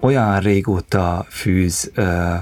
[0.00, 2.34] olyan régóta fűz ö,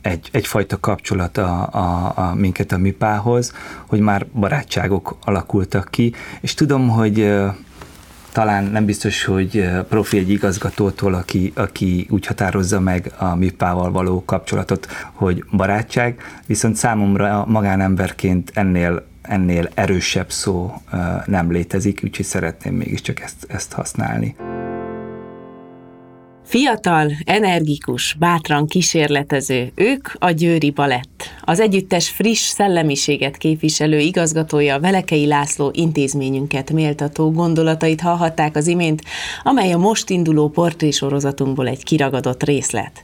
[0.00, 3.52] egy, egyfajta kapcsolat a, a, a minket a mipához,
[3.86, 7.20] hogy már barátságok alakultak ki, és tudom, hogy
[8.36, 14.24] talán nem biztos, hogy profi egy igazgatótól, aki, aki úgy határozza meg a MIPával való
[14.24, 20.74] kapcsolatot, hogy barátság, viszont számomra magánemberként ennél ennél erősebb szó
[21.26, 24.36] nem létezik, úgyhogy szeretném mégiscsak ezt, ezt használni.
[26.56, 31.24] Fiatal, energikus, bátran kísérletező, ők a Győri Balett.
[31.40, 39.02] Az együttes friss szellemiséget képviselő igazgatója Velekei László intézményünket méltató gondolatait hallhatták az imént,
[39.42, 43.02] amely a most induló portrésorozatunkból egy kiragadott részlet.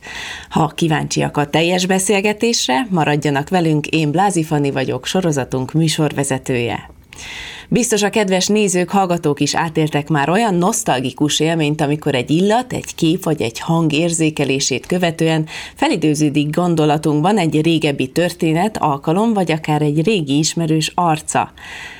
[0.48, 6.90] Ha kíváncsiak a teljes beszélgetésre, maradjanak velünk, én Blázi Fanni vagyok, sorozatunk műsorvezetője.
[7.68, 12.94] Biztos a kedves nézők, hallgatók is átéltek már olyan nosztalgikus élményt, amikor egy illat, egy
[12.94, 20.04] kép vagy egy hang érzékelését követően felidőződik gondolatunkban egy régebbi történet, alkalom vagy akár egy
[20.04, 21.52] régi ismerős arca.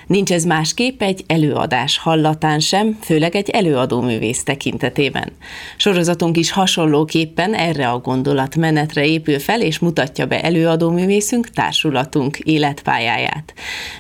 [0.06, 5.33] Nincs ez másképp egy előadás hallatán sem, főleg egy előadóművész tekintetében.
[5.77, 13.55] Sorozatunk is hasonlóképpen erre a gondolatmenetre épül fel, és mutatja be előadóművészünk, társulatunk életpályáját.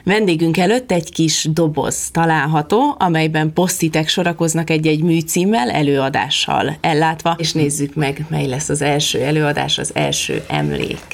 [0.04, 7.94] Vendégünk előtt egy kis doboz található, amelyben posztitek sorakoznak egy-egy műcímmel, előadással ellátva, és nézzük
[7.94, 11.04] meg, mely lesz az első előadás, az első emlék.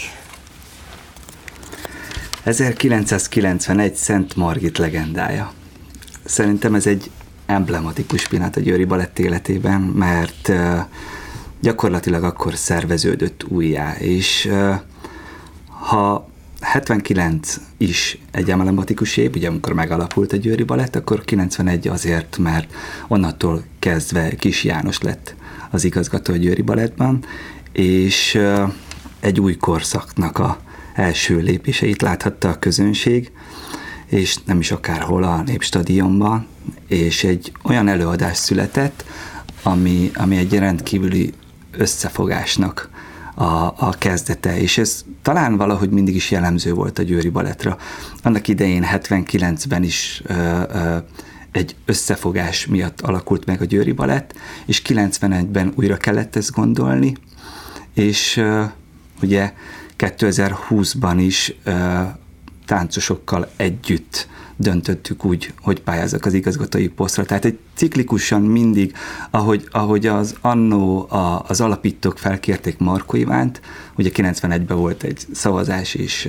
[2.43, 5.53] 1991 Szent Margit legendája.
[6.25, 7.11] Szerintem ez egy
[7.47, 10.53] emblematikus pillanat a Győri Balett életében, mert
[11.61, 14.51] gyakorlatilag akkor szerveződött újjá, és
[15.69, 16.29] ha
[16.61, 22.73] 79 is egy emblematikus év, ugye amikor megalapult a Győri Balett, akkor 91 azért, mert
[23.09, 25.35] onnantól kezdve Kis János lett
[25.71, 27.25] az igazgató a Győri Balettban,
[27.73, 28.39] és
[29.21, 30.59] egy új korszaknak a
[30.95, 33.33] első lépéseit láthatta a közönség,
[34.07, 36.47] és nem is akárhol a Népstadionban,
[36.87, 39.05] és egy olyan előadás született,
[39.63, 41.33] ami, ami egy rendkívüli
[41.71, 42.91] összefogásnak
[43.39, 47.79] a, a kezdete, és ez talán valahogy mindig is jellemző volt a Győri Baletra.
[48.23, 50.33] Annak idején 79-ben is ö,
[50.73, 50.97] ö,
[51.53, 54.35] egy összefogás miatt alakult meg a Győri Balett,
[54.67, 57.15] és 91-ben újra kellett ezt gondolni,
[57.95, 58.65] és ö,
[59.23, 59.53] ugye
[59.99, 62.01] 2020-ban is ö,
[62.67, 67.25] táncosokkal együtt döntöttük úgy, hogy pályázok az igazgatói posztra.
[67.25, 68.95] Tehát egy ciklikusan mindig,
[69.31, 73.61] ahogy, ahogy az annó a, az alapítók felkérték Marko Ivánt,
[73.97, 76.29] ugye 91-ben volt egy szavazás, és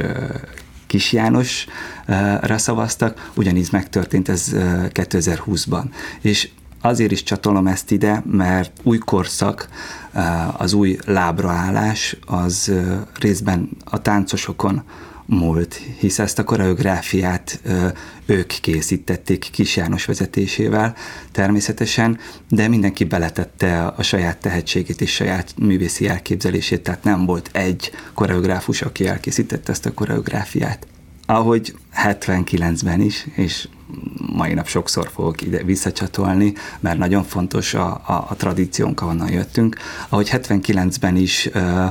[0.87, 5.83] Kis Jánosra szavaztak, ugyanígy megtörtént ez 2020-ban.
[6.21, 6.49] És
[6.81, 9.67] azért is csatolom ezt ide, mert új korszak,
[10.57, 12.71] az új lábraállás az
[13.19, 14.83] részben a táncosokon
[15.29, 17.61] múlt, hisz ezt a koreográfiát
[18.25, 20.95] ők készítették Kis János vezetésével
[21.31, 22.19] természetesen,
[22.49, 28.81] de mindenki beletette a saját tehetségét és saját művészi elképzelését, tehát nem volt egy koreográfus,
[28.81, 30.87] aki elkészítette ezt a koreográfiát.
[31.25, 33.67] Ahogy 79-ben is, és
[34.33, 39.75] mai nap sokszor fogok ide visszacsatolni, mert nagyon fontos a, a, a tradíciónk, ahonnan jöttünk.
[40.09, 41.87] Ahogy 79-ben is uh,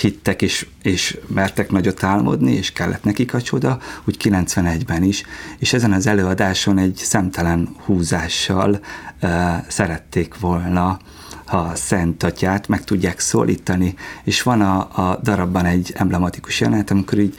[0.00, 5.22] hittek és, és mertek nagyot álmodni, és kellett nekik a csoda, úgy 91-ben is,
[5.58, 8.80] és ezen az előadáson egy szemtelen húzással
[9.22, 9.30] uh,
[9.68, 10.98] szerették volna
[11.46, 17.18] a Szent Atyát meg tudják szólítani, és van a, a darabban egy emblematikus jelenet, amikor
[17.18, 17.34] így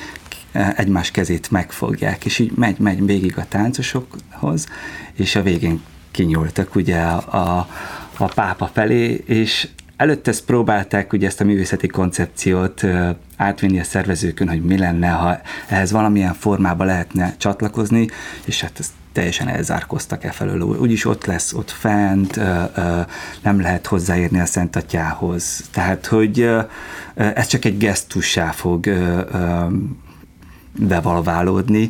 [0.76, 4.68] egymás kezét megfogják, és így megy, megy végig a táncosokhoz,
[5.14, 5.82] és a végén
[6.12, 7.68] kinyúltak ugye a, a,
[8.18, 12.86] a pápa felé, és előtte ezt próbálták ugye ezt a művészeti koncepciót
[13.38, 18.08] átvinni a szervezőkön, hogy mi lenne, ha ehhez valamilyen formába lehetne csatlakozni,
[18.46, 20.62] és hát ezt teljesen elzárkoztak e felől.
[20.62, 22.36] Úgyis ott lesz, ott fent,
[23.42, 25.64] nem lehet hozzáérni a Szent Atyához.
[25.72, 26.50] Tehát, hogy
[27.14, 28.90] ez csak egy gesztussá fog
[30.80, 31.90] bevalválódni,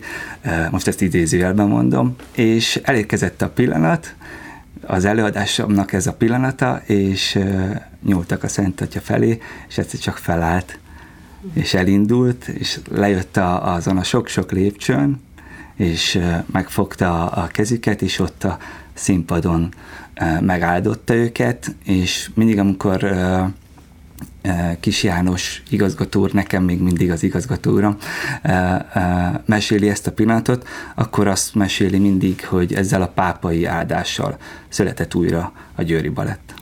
[0.72, 4.16] most ezt idézőjelben mondom, és elérkezett a pillanat,
[4.88, 7.40] az előadásomnak ez a pillanata, és
[8.04, 10.80] nyúltak a Szent Atya felé, és egyszer csak felállt,
[11.54, 15.22] és elindult, és lejött a, azon a sok-sok lépcsőn,
[15.76, 16.20] és
[16.52, 18.58] megfogta a kezüket, és ott a
[18.94, 19.74] színpadon
[20.42, 23.16] megáldotta őket, és mindig, amikor
[24.80, 27.98] Kis János igazgató úr, nekem még mindig az igazgató úram,
[29.46, 34.38] meséli ezt a pillanatot, akkor azt meséli mindig, hogy ezzel a pápai áldással
[34.68, 36.54] született újra a Győri Balett.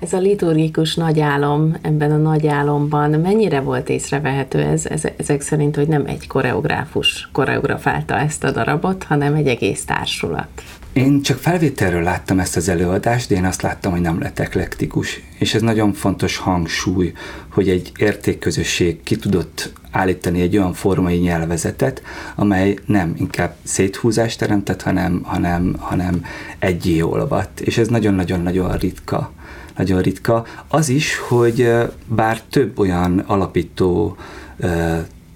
[0.00, 5.40] Ez a liturgikus nagy álom, ebben a nagy álomban mennyire volt észrevehető ez, ez, ezek
[5.40, 10.62] szerint, hogy nem egy koreográfus koreografálta ezt a darabot, hanem egy egész társulat?
[10.92, 15.20] Én csak felvételről láttam ezt az előadást, de én azt láttam, hogy nem lett eklektikus.
[15.38, 17.12] És ez nagyon fontos hangsúly,
[17.48, 22.02] hogy egy értékközösség ki tudott állítani egy olyan formai nyelvezetet,
[22.34, 26.24] amely nem inkább széthúzást teremtett, hanem, hanem, hanem
[26.58, 27.60] egyé olvadt.
[27.60, 29.32] És ez nagyon-nagyon-nagyon ritka
[29.76, 30.46] nagyon ritka.
[30.68, 31.72] Az is, hogy
[32.06, 34.16] bár több olyan alapító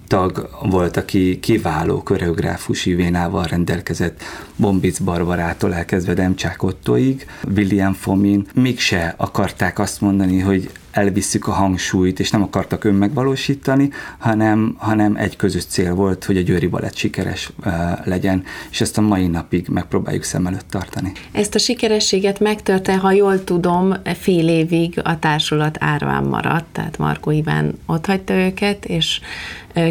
[0.07, 4.23] tag volt, aki kiváló koreográfusi vénával rendelkezett,
[4.55, 7.25] Bombic Barbarától elkezdve Demcsák Ottoig,
[7.55, 14.75] William Fomin, mégse akarták azt mondani, hogy elvisszük a hangsúlyt, és nem akartak önmegvalósítani, hanem,
[14.77, 17.73] hanem egy közös cél volt, hogy a Győri Balett sikeres uh,
[18.03, 21.11] legyen, és ezt a mai napig megpróbáljuk szem előtt tartani.
[21.31, 27.31] Ezt a sikerességet megtörte, ha jól tudom, fél évig a társulat árván maradt, tehát Markó
[27.31, 29.19] Iván hagyta őket, és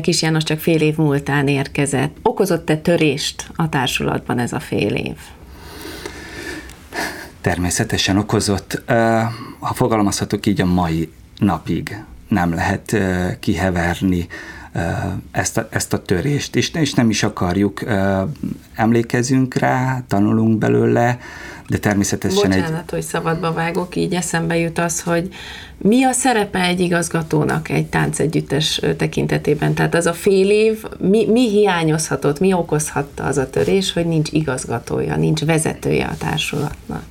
[0.03, 2.17] Kis János csak fél év múltán érkezett.
[2.23, 5.17] Okozott-e törést a társulatban ez a fél év?
[7.41, 8.82] Természetesen okozott.
[9.67, 12.97] Ha fogalmazhatok így, a mai napig nem lehet
[13.41, 14.27] kiheverni
[15.31, 17.85] ezt a, ezt a törést, és, és nem is akarjuk,
[18.75, 21.19] emlékezünk rá, tanulunk belőle,
[21.69, 22.91] de természetesen Bocsánat, egy...
[22.91, 25.29] hogy szabadba vágok, így eszembe jut az, hogy
[25.79, 29.75] mi a szerepe egy igazgatónak egy táncegyüttes tekintetében?
[29.75, 34.33] Tehát az a fél év, mi, mi hiányozhatott, mi okozhatta az a törés, hogy nincs
[34.33, 37.05] igazgatója, nincs vezetője a társulatnak?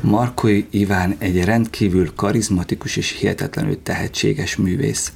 [0.00, 5.12] Markoi Iván egy rendkívül karizmatikus és hihetetlenül tehetséges művész.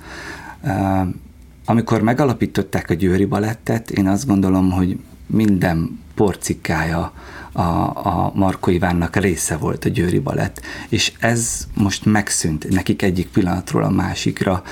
[1.65, 7.13] Amikor megalapították a Győri Balettet, én azt gondolom, hogy minden porcikája
[7.53, 7.63] a,
[8.07, 13.83] a Marko Ivánnak része volt a Győri Balett, és ez most megszűnt nekik egyik pillanatról
[13.83, 14.63] a másikra.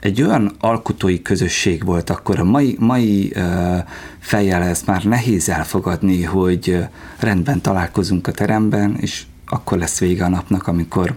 [0.00, 3.32] Egy olyan alkotói közösség volt akkor, a mai, mai
[4.18, 6.78] fejjel ezt már nehéz elfogadni, hogy
[7.18, 11.16] rendben találkozunk a teremben, és akkor lesz vége a napnak, amikor,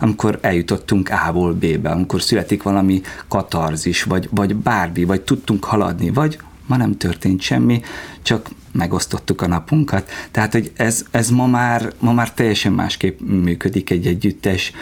[0.00, 6.38] amikor eljutottunk A-ból B-be, amikor születik valami katarzis, vagy, vagy bármi, vagy tudtunk haladni, vagy
[6.66, 7.80] ma nem történt semmi,
[8.22, 10.10] csak megosztottuk a napunkat.
[10.30, 14.72] Tehát, hogy ez, ez ma, már, ma már teljesen másképp működik egy együttes.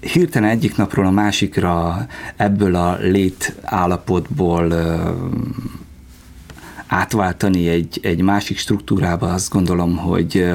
[0.00, 2.06] Hirtelen egyik napról a másikra
[2.36, 4.72] ebből a lét állapotból
[6.86, 10.50] átváltani egy, egy másik struktúrába, azt gondolom, hogy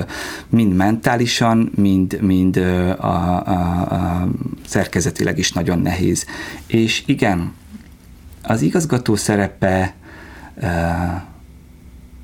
[0.49, 4.27] mind mentálisan, mind, mind a, a, a
[4.65, 6.25] szerkezetileg is nagyon nehéz.
[6.67, 7.53] És igen,
[8.43, 9.93] az igazgató szerepe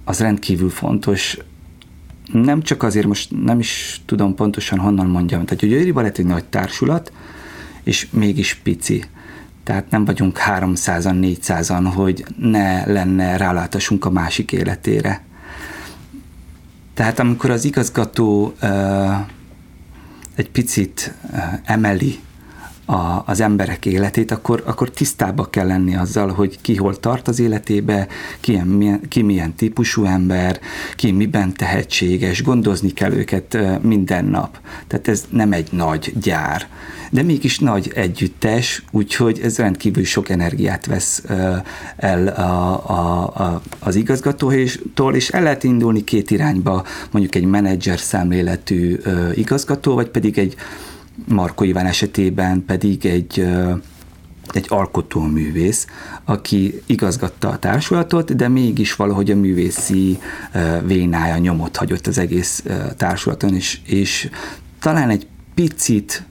[0.04, 1.38] az rendkívül fontos,
[2.31, 6.25] nem csak azért, most nem is tudom pontosan honnan mondjam, tehát hogy Győri Balett egy
[6.25, 7.12] nagy társulat,
[7.83, 9.06] és mégis pici.
[9.63, 15.24] Tehát nem vagyunk 300-an, 400-an, hogy ne lenne rálátásunk a másik életére.
[16.94, 19.16] Tehát amikor az igazgató uh,
[20.36, 22.19] egy picit uh, emeli
[22.92, 27.40] a, az emberek életét, akkor, akkor tisztába kell lenni azzal, hogy ki hol tart az
[27.40, 28.08] életébe,
[28.40, 30.60] ki milyen, ki milyen típusú ember,
[30.95, 34.60] ki miben tehetséges, gondozni kell őket minden nap.
[34.88, 36.68] Tehát ez nem egy nagy gyár,
[37.12, 41.24] de mégis nagy együttes, úgyhogy ez rendkívül sok energiát vesz
[41.98, 48.00] el a, a, a, az igazgatótól, és el lehet indulni két irányba, mondjuk egy menedzser
[48.00, 48.98] szemléletű
[49.33, 50.56] igazgató, vagy pedig egy
[51.27, 53.45] Marko Iván esetében pedig egy
[54.53, 55.87] egy alkotóművész,
[56.25, 60.19] aki igazgatta a társulatot, de mégis valahogy a művészi
[60.85, 62.63] vénája nyomot hagyott az egész
[62.97, 64.30] társulaton, és, és
[64.80, 66.23] talán egy picit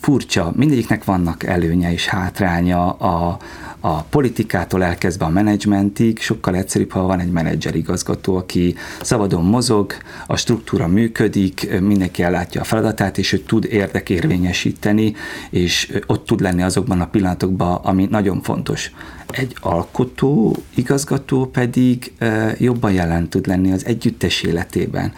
[0.00, 3.38] furcsa, mindegyiknek vannak előnye és hátránya a,
[3.80, 9.92] a politikától elkezdve a menedzsmentig, sokkal egyszerűbb, ha van egy menedzser igazgató, aki szabadon mozog,
[10.26, 15.14] a struktúra működik, mindenki ellátja a feladatát, és ő tud érdekérvényesíteni,
[15.50, 18.92] és ott tud lenni azokban a pillanatokban, ami nagyon fontos.
[19.30, 22.12] Egy alkotó igazgató pedig
[22.58, 25.12] jobban jelen tud lenni az együttes életében.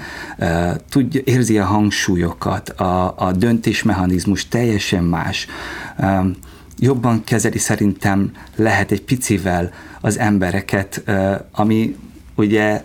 [0.91, 5.47] Tudja, érzi a hangsúlyokat, a, a döntésmechanizmus teljesen más
[6.83, 11.03] jobban kezeli szerintem lehet egy picivel az embereket,
[11.53, 11.97] ami
[12.35, 12.83] ugye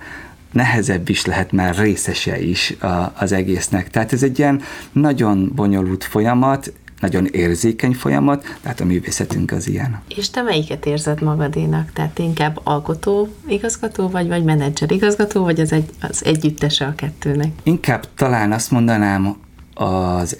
[0.52, 2.76] nehezebb is lehet, mert részese is
[3.14, 3.90] az egésznek.
[3.90, 4.62] Tehát ez egy ilyen
[4.92, 10.02] nagyon bonyolult folyamat, nagyon érzékeny folyamat, tehát a művészetünk az ilyen.
[10.16, 11.92] És te melyiket érzed magadénak?
[11.94, 17.52] Tehát inkább alkotó igazgató vagy, vagy menedzser igazgató, vagy az, egy, az együttese a kettőnek?
[17.64, 19.38] Inkább talán azt mondanám,
[19.78, 20.38] az,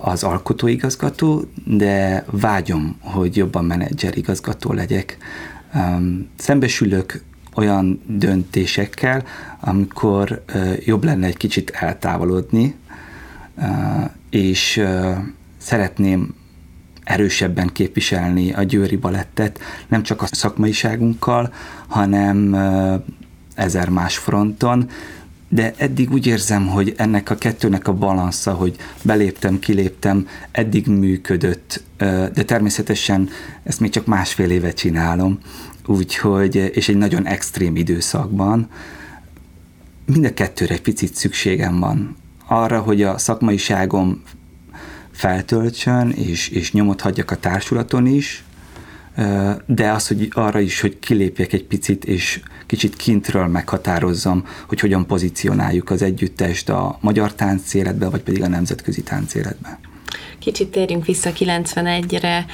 [0.00, 5.16] az alkotóigazgató, de vágyom, hogy jobban menedzser igazgató legyek.
[6.36, 7.22] Szembesülök
[7.54, 9.22] olyan döntésekkel,
[9.60, 10.44] amikor
[10.84, 12.74] jobb lenne egy kicsit eltávolodni,
[14.30, 14.82] és
[15.58, 16.34] szeretném
[17.04, 21.52] erősebben képviselni a győri balettet, nem csak a szakmaiságunkkal,
[21.86, 22.56] hanem
[23.54, 24.88] ezer más fronton,
[25.52, 31.82] de eddig úgy érzem, hogy ennek a kettőnek a balansza, hogy beléptem, kiléptem, eddig működött,
[31.96, 33.28] de természetesen
[33.62, 35.38] ezt még csak másfél éve csinálom,
[35.86, 38.68] úgyhogy, és egy nagyon extrém időszakban,
[40.12, 42.16] mind a kettőre egy picit szükségem van.
[42.46, 44.22] Arra, hogy a szakmaiságom
[45.12, 48.44] feltöltsön, és, és nyomot hagyjak a társulaton is,
[49.66, 55.06] de az, hogy arra is, hogy kilépjek egy picit, és kicsit kintről meghatározzam, hogy hogyan
[55.06, 59.78] pozícionáljuk az együttest a magyar táncéletbe, vagy pedig a nemzetközi táncéletbe.
[60.38, 62.46] Kicsit térjünk vissza 91-re.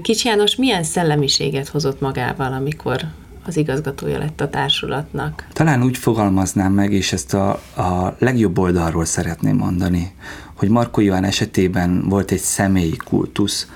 [0.00, 3.00] Kicsi János milyen szellemiséget hozott magával, amikor
[3.46, 5.46] az igazgatója lett a társulatnak?
[5.52, 10.14] Talán úgy fogalmaznám meg, és ezt a, a legjobb oldalról szeretném mondani,
[10.54, 13.68] hogy Marko Iván esetében volt egy személyi kultusz,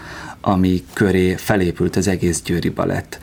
[0.48, 3.18] ami köré felépült az egész Győri Balett.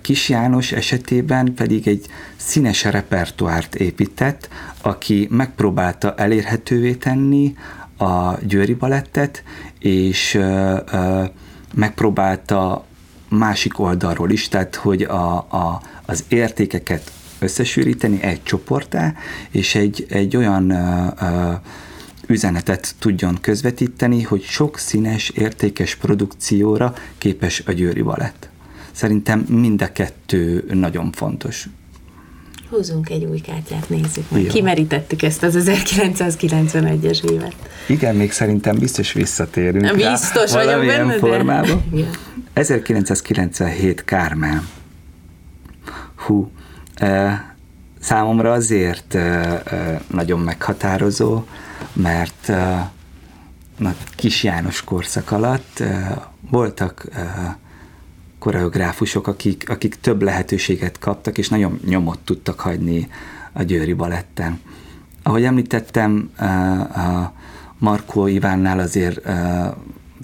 [0.00, 2.06] Kis János esetében pedig egy
[2.36, 4.48] színes repertoárt épített,
[4.80, 7.54] aki megpróbálta elérhetővé tenni
[7.98, 9.42] a Győri Balettet,
[9.78, 10.40] és
[11.74, 12.84] megpróbálta
[13.28, 19.14] másik oldalról is, tehát hogy a, a, az értékeket összesűríteni egy csoportá,
[19.50, 21.52] és egy, egy olyan ö, ö,
[22.32, 28.48] üzenetet tudjon közvetíteni, hogy sok színes, értékes produkcióra képes a Győri Balett.
[28.92, 31.68] Szerintem mind a kettő nagyon fontos.
[32.70, 34.46] Húzunk egy új kártyát, nézzük meg.
[34.46, 37.54] Kimerítettük ezt az 1991-es évet.
[37.86, 41.82] Igen, még szerintem biztos visszatérünk Biztos rá, vagyok benne, formában.
[41.90, 42.08] De...
[42.52, 44.64] 1997 Kármel.
[46.14, 46.50] Hú,
[48.02, 49.18] számomra azért
[50.06, 51.42] nagyon meghatározó,
[51.92, 52.48] mert
[53.78, 55.82] a Kis János korszak alatt
[56.50, 57.08] voltak
[58.38, 63.08] koreográfusok, akik, akik több lehetőséget kaptak, és nagyon nyomot tudtak hagyni
[63.52, 64.60] a Győri Baletten.
[65.22, 66.30] Ahogy említettem,
[66.94, 67.32] a
[67.78, 69.20] Markó Ivánnál azért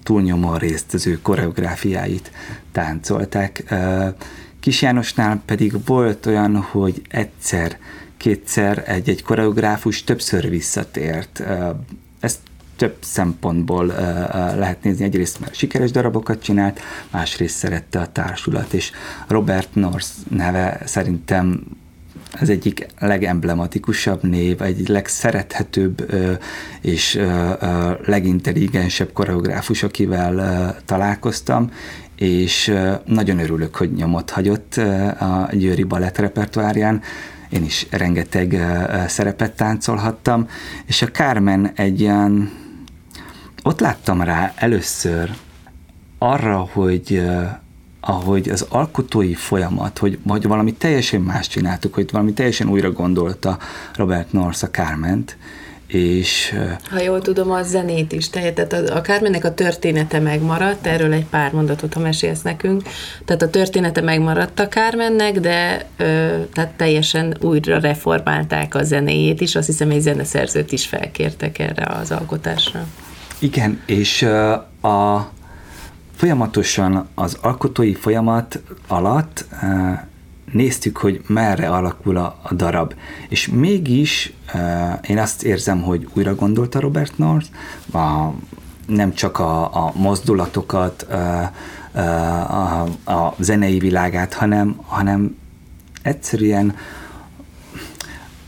[0.02, 2.30] túlnyomó részt az ő koreográfiáit
[2.72, 3.74] táncolták.
[4.68, 7.78] Kis Jánosnál pedig volt olyan, hogy egyszer
[8.16, 11.42] kétszer egy-egy koreográfus többször visszatért.
[12.20, 12.38] Ezt
[12.76, 13.86] több szempontból
[14.56, 15.04] lehet nézni.
[15.04, 18.90] Egyrészt mert sikeres darabokat csinált, másrészt szerette a társulat, és
[19.26, 21.62] Robert North neve szerintem
[22.40, 26.14] az egyik legemblematikusabb név, egy legszerethetőbb
[26.80, 27.20] és
[28.04, 31.70] legintelligensebb koreográfus, akivel találkoztam,
[32.16, 34.76] és nagyon örülök, hogy nyomot hagyott
[35.18, 37.02] a Győri Balett repertoárján.
[37.48, 38.66] Én is rengeteg
[39.06, 40.48] szerepet táncolhattam,
[40.86, 42.50] és a Carmen egy ilyen,
[43.62, 45.30] ott láttam rá először
[46.18, 47.22] arra, hogy
[48.08, 53.58] ahogy az alkotói folyamat, hogy, hogy valami teljesen más csináltuk, hogy valami teljesen újra gondolta
[53.94, 55.36] Robert North a Carment,
[55.86, 56.54] és...
[56.90, 61.24] Ha jól tudom, a zenét is, tehát a, a Kármennek a története megmaradt, erről egy
[61.24, 62.82] pár mondatot, ha mesélsz nekünk,
[63.24, 66.04] tehát a története megmaradt a Kármennek, de ö,
[66.52, 72.10] tehát teljesen újra reformálták a zenéjét is, azt hiszem egy zeneszerzőt is felkértek erre az
[72.10, 72.86] alkotásra.
[73.38, 74.22] Igen, és
[74.80, 75.30] a
[76.18, 79.44] folyamatosan az alkotói folyamat alatt
[80.52, 82.94] néztük, hogy merre alakul a, a darab.
[83.28, 84.60] És mégis uh,
[85.08, 87.48] én azt érzem, hogy újra gondolta Robert North,
[87.92, 88.32] a,
[88.86, 91.16] nem csak a, a mozdulatokat, uh,
[91.94, 95.36] uh, a, a zenei világát, hanem, hanem
[96.02, 96.74] egyszerűen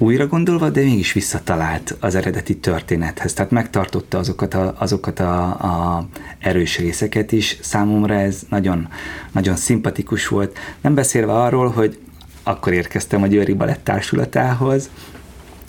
[0.01, 3.33] újra gondolva, de mégis visszatalált az eredeti történethez.
[3.33, 6.07] Tehát megtartotta azokat a, azokat a, a
[6.39, 7.59] erős részeket is.
[7.63, 8.89] Számomra ez nagyon,
[9.33, 10.59] nagyon szimpatikus volt.
[10.81, 11.99] Nem beszélve arról, hogy
[12.43, 14.91] akkor érkeztem a Győri Balett Társulatához,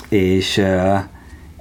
[0.10, 0.62] és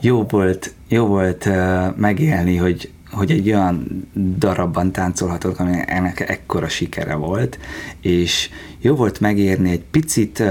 [0.01, 1.49] jó volt, jó volt
[1.97, 4.09] megélni, hogy, hogy egy olyan
[4.39, 7.59] darabban táncolhatok, ami ennek ekkora sikere volt,
[8.01, 8.51] és
[8.81, 10.43] jó volt megérni egy picit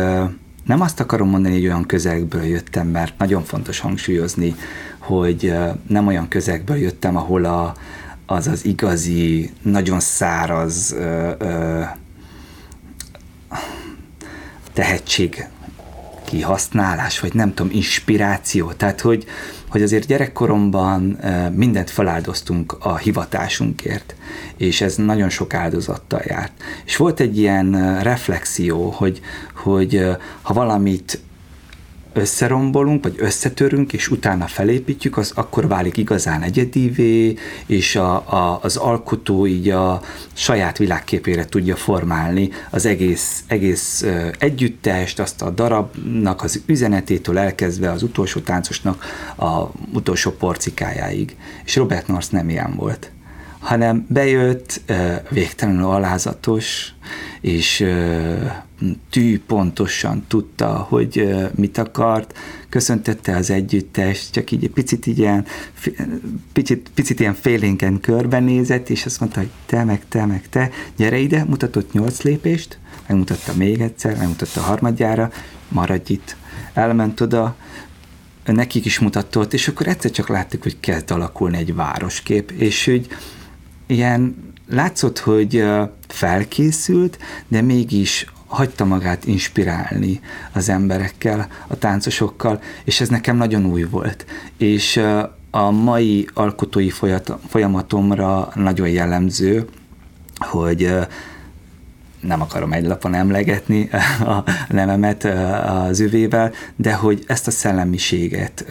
[0.69, 4.55] nem azt akarom mondani, hogy olyan közegből jöttem, mert nagyon fontos hangsúlyozni,
[4.97, 5.53] hogy
[5.87, 7.75] nem olyan közegből jöttem, ahol a,
[8.25, 11.81] az az igazi, nagyon száraz ö, ö,
[14.73, 15.47] tehetség
[16.25, 18.71] kihasználás, vagy nem tudom, inspiráció.
[18.71, 19.25] Tehát, hogy,
[19.69, 21.19] hogy azért gyerekkoromban
[21.53, 24.15] mindent feláldoztunk a hivatásunkért,
[24.57, 26.51] és ez nagyon sok áldozattal járt.
[26.85, 29.21] És volt egy ilyen reflexió, hogy,
[29.53, 30.05] hogy
[30.41, 31.19] ha valamit
[32.19, 37.35] összerombolunk, vagy összetörünk, és utána felépítjük, az akkor válik igazán egyedivé,
[37.65, 40.01] és a, a, az alkotó így a
[40.33, 44.05] saját világképére tudja formálni az egész, egész
[44.39, 49.05] együttest, azt a darabnak az üzenetétől elkezdve az utolsó táncosnak
[49.37, 51.35] a utolsó porcikájáig.
[51.65, 53.11] És Robert Norris nem ilyen volt
[53.59, 54.81] hanem bejött
[55.29, 56.93] végtelenül alázatos,
[57.41, 57.85] és
[59.09, 62.37] tű pontosan tudta, hogy mit akart,
[62.69, 65.45] köszöntette az együttest, csak így egy picit ilyen,
[66.53, 71.17] picit, picit ilyen félénken körbenézett, és azt mondta, hogy te, meg te, meg te, gyere
[71.17, 75.31] ide, mutatott nyolc lépést, megmutatta még egyszer, megmutatta harmadjára,
[75.67, 76.35] maradj itt.
[76.73, 77.55] Elment oda,
[78.45, 83.07] nekik is mutatott, és akkor egyszer csak láttuk, hogy kezd alakulni egy városkép, és hogy
[83.89, 85.65] ilyen látszott, hogy
[86.07, 87.17] felkészült,
[87.47, 90.19] de mégis hagyta magát inspirálni
[90.53, 94.25] az emberekkel, a táncosokkal, és ez nekem nagyon új volt.
[94.57, 95.01] És
[95.51, 96.89] a mai alkotói
[97.47, 99.65] folyamatomra nagyon jellemző,
[100.35, 100.95] hogy
[102.19, 105.23] nem akarom egy lapon emlegetni a nevemet
[105.65, 108.65] az üvével, de hogy ezt a szellemiséget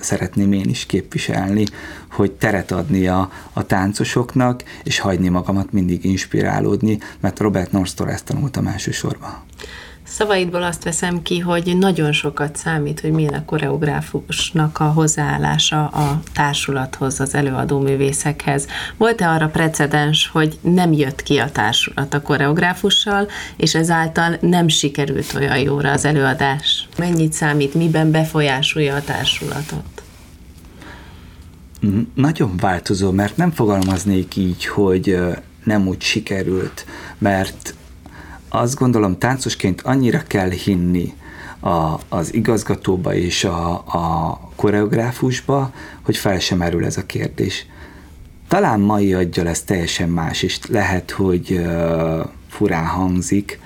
[0.00, 1.64] szeretném én is képviselni,
[2.10, 8.24] hogy teret adni a, a táncosoknak, és hagyni magamat mindig inspirálódni, mert Robert Norstól ezt
[8.24, 9.42] tanultam elsősorban.
[10.14, 16.20] Szavaidból azt veszem ki, hogy nagyon sokat számít, hogy milyen a koreográfusnak a hozzáállása a
[16.32, 18.66] társulathoz, az előadó művészekhez.
[18.96, 25.34] Volt-e arra precedens, hogy nem jött ki a társulat a koreográfussal, és ezáltal nem sikerült
[25.34, 26.88] olyan jóra az előadás?
[26.98, 30.02] Mennyit számít, miben befolyásolja a társulatot?
[32.14, 35.18] Nagyon változó, mert nem fogalmaznék így, hogy
[35.64, 36.86] nem úgy sikerült,
[37.18, 37.74] mert
[38.54, 41.14] azt gondolom táncosként annyira kell hinni
[41.60, 47.66] a, az igazgatóba és a, a koreográfusba, hogy fel sem merül ez a kérdés.
[48.48, 53.58] Talán mai adja lesz teljesen más, és lehet, hogy uh, furán hangzik,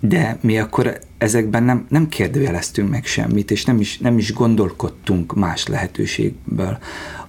[0.00, 5.34] de mi akkor ezekben nem, nem kérdőjeleztünk meg semmit, és nem is, nem is gondolkodtunk
[5.34, 6.78] más lehetőségből.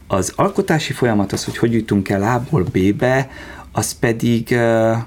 [0.08, 3.30] Az alkotási folyamat az, hogy hogy jutunk el A-ból B-be,
[3.72, 4.98] az pedig uh,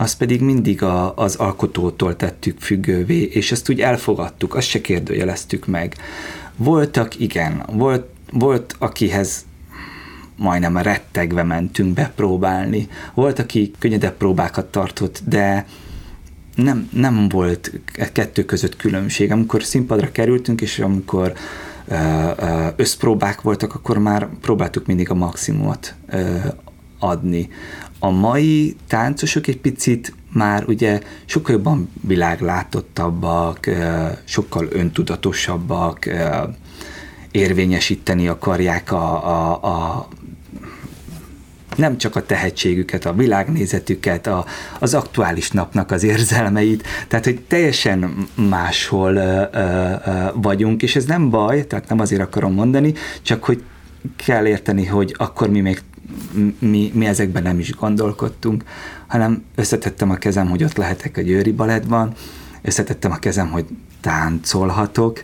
[0.00, 5.66] azt pedig mindig a, az alkotótól tettük függővé, és ezt úgy elfogadtuk, azt se kérdőjeleztük
[5.66, 5.96] meg.
[6.56, 9.44] Voltak, igen, volt, volt akihez
[10.36, 12.88] majdnem rettegve mentünk bepróbálni.
[13.14, 15.66] Volt, aki könnyedebb próbákat tartott, de
[16.54, 17.72] nem, nem volt
[18.12, 19.32] kettő között különbség.
[19.32, 21.32] Amikor színpadra kerültünk, és amikor
[22.76, 25.94] összpróbák voltak, akkor már próbáltuk mindig a maximumot
[26.98, 27.48] adni.
[27.98, 33.70] A mai táncosok egy picit már ugye sokkal jobban világlátottabbak,
[34.24, 36.08] sokkal öntudatosabbak,
[37.30, 40.08] érvényesíteni akarják a, a, a
[41.76, 44.44] nem csak a tehetségüket, a világnézetüket, a,
[44.78, 49.94] az aktuális napnak az érzelmeit, tehát hogy teljesen máshol ö, ö,
[50.34, 53.62] vagyunk, és ez nem baj, tehát nem azért akarom mondani, csak hogy
[54.16, 55.82] kell érteni, hogy akkor mi még
[56.58, 58.64] mi, mi ezekben nem is gondolkodtunk,
[59.06, 62.12] hanem összetettem a kezem, hogy ott lehetek a Győri Balettban,
[62.62, 63.66] összetettem a kezem, hogy
[64.00, 65.22] táncolhatok,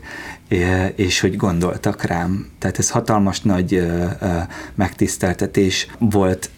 [0.95, 2.47] és hogy gondoltak rám.
[2.59, 3.87] Tehát ez hatalmas nagy
[4.75, 6.51] megtiszteltetés volt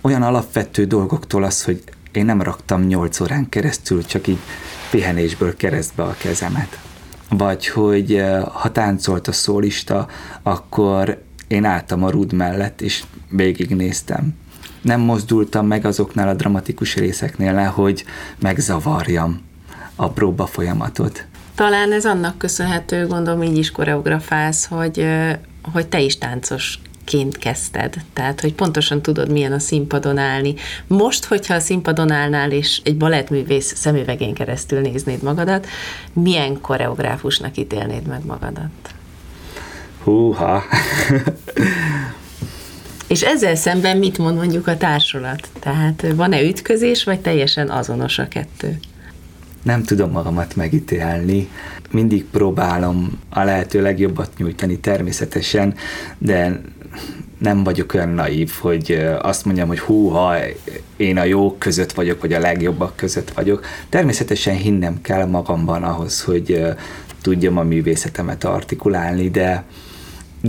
[0.00, 4.38] olyan alapvető dolgoktól az, hogy én nem raktam nyolc órán keresztül, csak így
[4.90, 6.78] pihenésből keresztbe a kezemet.
[7.28, 8.22] Vagy hogy
[8.52, 10.08] ha táncolt a szólista,
[10.42, 14.34] akkor én álltam a rúd mellett, és végignéztem.
[14.80, 18.04] Nem mozdultam meg azoknál a dramatikus részeknél, hogy
[18.38, 19.40] megzavarjam
[19.96, 21.26] a próba folyamatot.
[21.54, 25.06] Talán ez annak köszönhető, gondolom így is koreografálsz, hogy,
[25.72, 27.94] hogy te is táncos ként kezdted.
[28.12, 30.54] Tehát, hogy pontosan tudod, milyen a színpadon állni.
[30.86, 35.66] Most, hogyha a színpadon állnál, és egy balettművész szemüvegén keresztül néznéd magadat,
[36.12, 38.70] milyen koreográfusnak ítélnéd meg magadat?
[40.04, 40.62] Húha!
[43.06, 45.48] És ezzel szemben mit mond mondjuk a társulat?
[45.58, 48.78] Tehát van-e ütközés, vagy teljesen azonos a kettő?
[49.62, 51.48] Nem tudom magamat megítélni.
[51.90, 55.74] Mindig próbálom a lehető legjobbat nyújtani természetesen,
[56.18, 56.60] de
[57.38, 60.36] nem vagyok olyan naív, hogy azt mondjam, hogy húha,
[60.96, 63.64] én a jók között vagyok, vagy a legjobbak között vagyok.
[63.88, 66.62] Természetesen hinnem kell magamban ahhoz, hogy
[67.22, 69.64] tudjam a művészetemet artikulálni, de,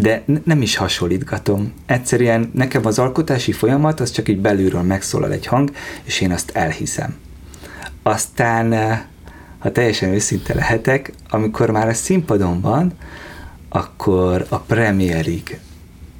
[0.02, 1.74] de nem is hasonlítgatom.
[1.86, 5.72] Egyszerűen nekem az alkotási folyamat az csak így belülről megszólal egy hang,
[6.04, 7.16] és én azt elhiszem.
[8.04, 8.74] Aztán,
[9.58, 12.94] ha teljesen őszinte lehetek, amikor már a színpadon van,
[13.70, 15.60] akkor a premierig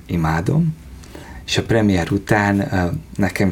[0.06, 0.76] imádom,
[1.46, 2.70] és a premier után
[3.16, 3.52] nekem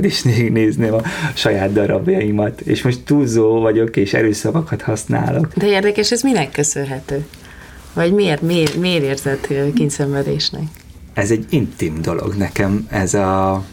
[0.00, 1.02] is nézném a
[1.34, 5.52] saját darabjaimat, és most túlzó vagyok, és erőszavakat használok.
[5.54, 7.26] De érdekes, ez minek köszönhető?
[7.92, 10.62] Vagy miért, miért, miért érzed kényszenvedésnek?
[11.12, 13.64] Ez egy intim dolog nekem, ez a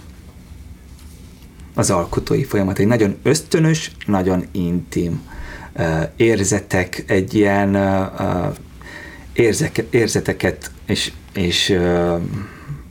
[1.76, 2.80] az alkotói folyamat.
[2.80, 5.22] Egy nagyon ösztönös, nagyon intim
[6.16, 7.78] érzetek, egy ilyen
[9.34, 11.80] érzek, érzeteket és, és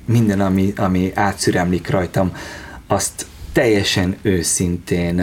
[0.04, 2.32] minden, ami, ami átszüremlik rajtam,
[2.86, 5.22] azt teljesen őszintén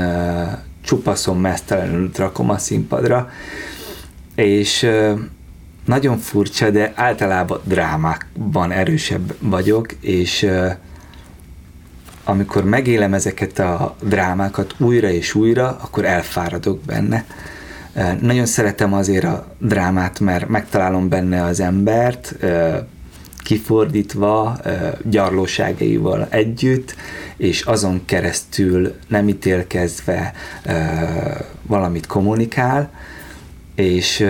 [0.81, 3.29] csupaszon mesztelenül rakom a színpadra,
[4.35, 4.87] és
[5.85, 10.47] nagyon furcsa, de általában drámákban erősebb vagyok, és
[12.23, 17.25] amikor megélem ezeket a drámákat újra és újra, akkor elfáradok benne.
[18.21, 22.35] Nagyon szeretem azért a drámát, mert megtalálom benne az embert,
[23.43, 24.59] kifordítva,
[25.03, 26.95] gyarlóságaival együtt,
[27.37, 30.33] és azon keresztül nem ítélkezve
[31.61, 32.91] valamit kommunikál,
[33.75, 34.25] és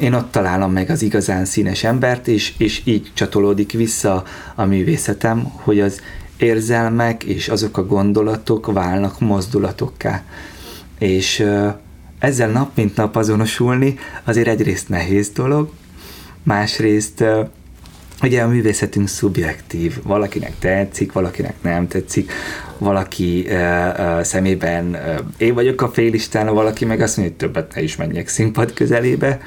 [0.00, 5.50] én ott találom meg az igazán színes embert, és, és így csatolódik vissza a művészetem,
[5.54, 6.00] hogy az
[6.36, 10.22] érzelmek és azok a gondolatok válnak mozdulatokká.
[10.98, 11.46] És
[12.18, 15.70] ezzel nap mint nap azonosulni azért egyrészt nehéz dolog,
[16.42, 17.24] másrészt
[18.22, 22.32] ugye a művészetünk szubjektív, valakinek tetszik, valakinek nem tetszik,
[22.78, 23.46] valaki
[24.22, 24.98] szemében
[25.36, 29.40] én vagyok a félisten, valaki meg azt mondja, hogy többet ne is menjek színpad közelébe,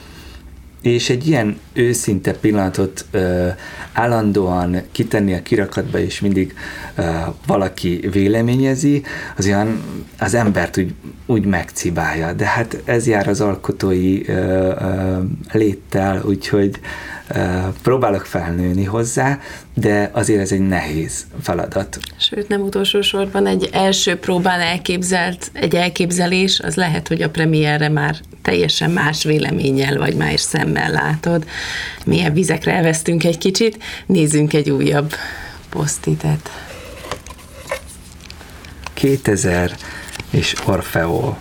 [0.82, 3.48] és egy ilyen őszinte pillanatot uh,
[3.94, 6.54] állandóan kitenni a kirakatba, és mindig
[6.98, 7.06] uh,
[7.46, 9.04] valaki véleményezi,
[9.38, 9.84] az olyan
[10.20, 10.94] az embert úgy,
[11.26, 12.34] úgy megcibálja.
[12.34, 14.36] De hát ez jár az alkotói uh,
[14.82, 16.80] uh, léttel, úgyhogy
[17.82, 19.40] próbálok felnőni hozzá,
[19.74, 21.98] de azért ez egy nehéz feladat.
[22.18, 27.90] Sőt, nem utolsó sorban egy első próbán elképzelt, egy elképzelés, az lehet, hogy a premierre
[27.90, 28.16] már
[28.48, 31.46] teljesen más véleménnyel vagy más szemmel látod.
[32.06, 35.14] Milyen vizekre elvesztünk egy kicsit, nézzünk egy újabb
[35.70, 36.52] posztitet.
[38.94, 39.76] 2000
[40.30, 41.36] és Orfeo.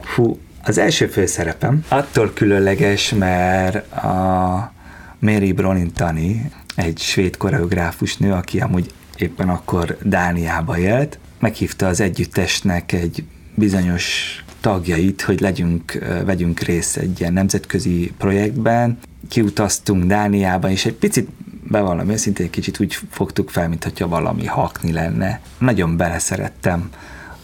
[0.00, 4.72] Fú, az első főszerepem attól különleges, mert a
[5.18, 12.92] Mary Bronintani, egy svéd koreográfus nő, aki amúgy éppen akkor Dániába élt, meghívta az együttesnek
[12.92, 18.98] egy bizonyos tagjait, hogy legyünk, vegyünk részt egy ilyen nemzetközi projektben.
[19.28, 21.28] Kiutaztunk Dániába, és egy picit
[21.68, 25.40] bevallom őszintén, egy kicsit úgy fogtuk fel, mintha valami hakni lenne.
[25.58, 26.90] Nagyon beleszerettem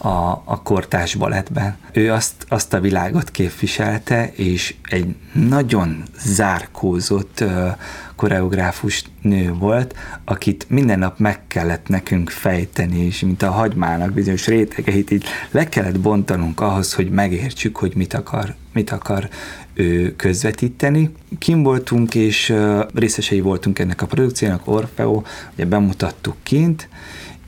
[0.01, 1.77] a, a kortás balettben.
[1.93, 7.71] Ő azt, azt a világot képviselte, és egy nagyon zárkózott uh,
[8.15, 14.47] koreográfus nő volt, akit minden nap meg kellett nekünk fejteni, és mint a hagymának bizonyos
[14.47, 19.29] rétegeit így le kellett bontanunk ahhoz, hogy megértsük, hogy mit akar, mit akar
[19.73, 21.11] ő közvetíteni.
[21.39, 22.53] Kim voltunk, és
[22.93, 25.21] részesei voltunk ennek a produkciónak, Orfeo,
[25.53, 26.89] ugye bemutattuk kint,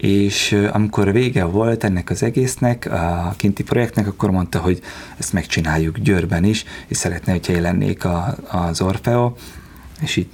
[0.03, 4.81] és amikor vége volt ennek az egésznek, a kinti projektnek, akkor mondta, hogy
[5.17, 9.33] ezt megcsináljuk Győrben is, és szeretne, hogyha lennék a, az Orfeo,
[10.01, 10.27] és így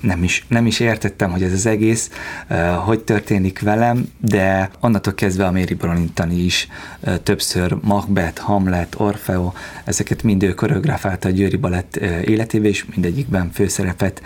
[0.00, 2.10] nem is, nem is értettem, hogy ez az egész
[2.50, 6.68] uh, hogy történik velem, de onnantól kezdve a Mary Bronintani is
[7.00, 9.52] uh, többször Macbeth, Hamlet, Orfeo,
[9.84, 14.22] ezeket mind ő koreografálta a Győri Balett uh, életébe, és mindegyikben főszerepet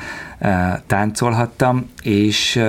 [0.86, 2.60] táncolhattam, és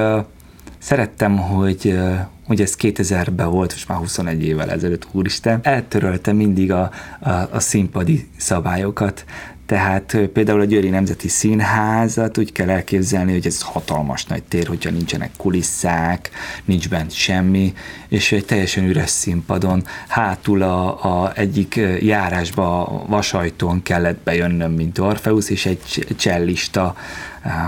[0.85, 1.99] Szerettem, hogy
[2.47, 7.59] hogy ez 2000-ben volt, és már 21 évvel ezelőtt, úristen, eltörölte mindig a, a, a
[7.59, 9.25] színpadi szabályokat,
[9.65, 14.89] tehát például a Győri Nemzeti Színházat úgy kell elképzelni, hogy ez hatalmas nagy tér, hogyha
[14.89, 16.29] nincsenek kulisszák,
[16.65, 17.73] nincs bent semmi,
[18.07, 25.49] és egy teljesen üres színpadon, hátul a, a egyik járásba vasajtón kellett bejönnöm, mint Orfeusz,
[25.49, 26.95] és egy csellista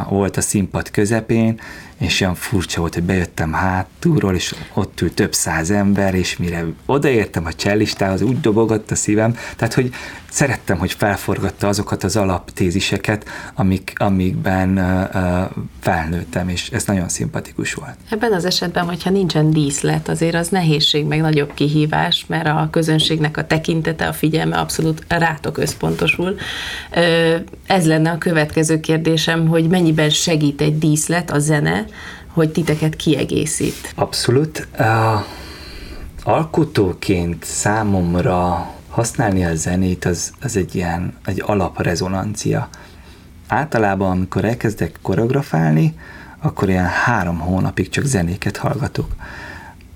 [0.09, 1.59] volt a színpad közepén,
[1.99, 6.65] és olyan furcsa volt, hogy bejöttem hátulról, és ott ült több száz ember, és mire
[6.85, 9.93] odaértem a csellistához, úgy dobogott a szívem, tehát hogy
[10.29, 17.95] szerettem, hogy felforgatta azokat az alaptéziseket, amik, amikben uh, felnőttem, és ez nagyon szimpatikus volt.
[18.09, 23.37] Ebben az esetben, hogyha nincsen díszlet, azért az nehézség, meg nagyobb kihívás, mert a közönségnek
[23.37, 26.35] a tekintete, a figyelme abszolút rátok összpontosul.
[27.65, 31.85] Ez lenne a következő kérdésem, hogy mennyiben segít egy díszlet, a zene,
[32.27, 33.91] hogy titeket kiegészít?
[33.95, 34.67] Abszolút.
[34.79, 35.23] Uh,
[36.23, 42.69] alkotóként számomra használni a zenét az, az egy ilyen egy alaprezonancia.
[43.47, 45.93] Általában, amikor elkezdek koreografálni,
[46.41, 49.15] akkor ilyen három hónapig csak zenéket hallgatok.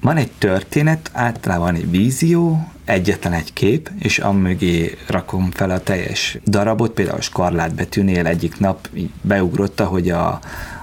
[0.02, 6.38] Van egy történet, általában egy vízió, egyetlen egy kép, és amögé rakom fel a teljes
[6.46, 10.40] darabot, például a skarlát betűnél egyik nap így beugrotta, hogy a,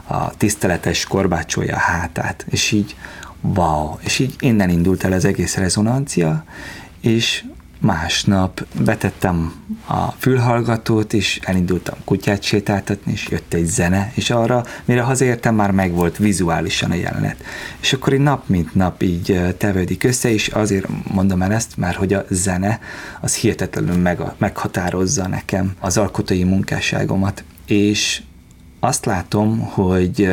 [0.08, 2.96] a tiszteletes korbácsolja a hátát, és így
[3.40, 6.44] wow, és így innen indult el az egész rezonancia,
[7.00, 7.44] és
[7.80, 9.52] másnap betettem
[9.86, 15.70] a fülhallgatót, és elindultam kutyát sétáltatni, és jött egy zene, és arra, mire hazaértem, már
[15.70, 17.44] megvolt vizuálisan a jelenet.
[17.80, 21.96] És akkor így nap mint nap így tevődik össze, és azért mondom el ezt, mert
[21.96, 22.80] hogy a zene
[23.20, 27.44] az hihetetlenül meg, meghatározza nekem az alkotói munkásságomat.
[27.66, 28.22] És
[28.80, 30.28] azt látom, hogy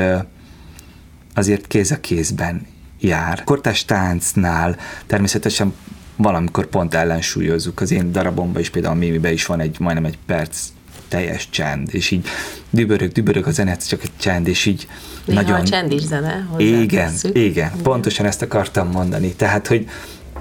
[1.34, 2.68] azért kéz a kézben
[3.00, 3.44] jár.
[3.44, 5.74] Kortás táncnál természetesen
[6.16, 7.82] valamikor pont ellensúlyozzuk.
[7.82, 10.60] Az én darabomban is például a Mimiben is van egy majdnem egy perc
[11.08, 12.28] teljes csend, és így
[12.70, 14.88] dübörög, dübörög a zene, csak egy csend, és így
[15.26, 15.60] Néha nagyon...
[15.60, 16.48] a csend is zene.
[16.58, 19.34] Igen, igen, igen, pontosan ezt akartam mondani.
[19.34, 19.90] Tehát, hogy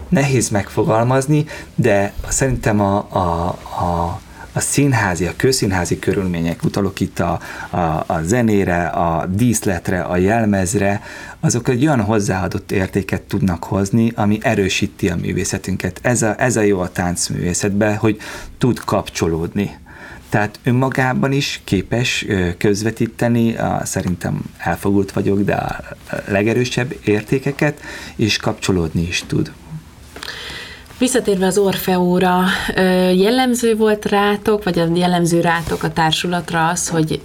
[0.09, 3.49] nehéz megfogalmazni, de szerintem a, a,
[3.85, 4.21] a
[4.57, 7.41] a színházi, a közszínházi körülmények, utalok itt a,
[7.71, 11.03] a, a zenére, a díszletre, a jelmezre,
[11.41, 15.99] azok egy olyan hozzáadott értéket tudnak hozni, ami erősíti a művészetünket.
[16.03, 18.19] Ez a, ez a jó a táncművészetben, hogy
[18.59, 19.71] tud kapcsolódni.
[20.29, 22.27] Tehát önmagában is képes
[22.59, 25.81] közvetíteni, a, szerintem elfogult vagyok, de a
[26.29, 27.81] legerősebb értékeket,
[28.17, 29.53] és kapcsolódni is tud.
[30.99, 32.43] Visszatérve az Orfeóra,
[33.15, 37.23] jellemző volt rátok, vagy a jellemző rátok a társulatra az, hogy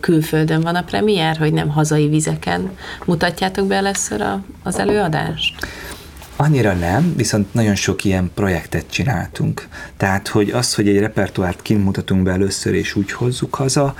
[0.00, 2.70] külföldön van a premier, hogy nem hazai vizeken
[3.04, 4.24] mutatjátok be először
[4.62, 5.66] az előadást?
[6.36, 9.68] Annyira nem, viszont nagyon sok ilyen projektet csináltunk.
[9.96, 13.94] Tehát, hogy az, hogy egy repertoárt kint mutatunk be először, és úgy hozzuk haza,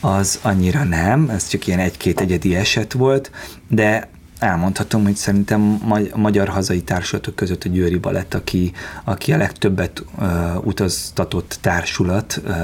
[0.00, 3.30] az annyira nem, ez csak ilyen egy-két egyedi eset volt,
[3.68, 4.08] de
[4.42, 5.78] elmondhatom, hogy szerintem
[6.12, 8.72] a magyar hazai társulatok között a Győri Balett, aki,
[9.04, 12.58] aki a legtöbbet uh, utaztatott társulat, uh, uh,